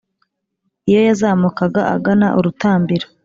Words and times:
Iyo 0.89 0.99
yazamukaga 1.07 1.81
agana 1.95 2.27
urutambiro, 2.37 3.05